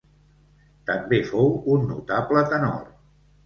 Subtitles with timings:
[0.91, 2.85] També fou un notable tenor.